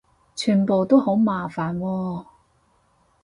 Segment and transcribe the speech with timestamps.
[0.33, 2.25] 全部都好麻煩喎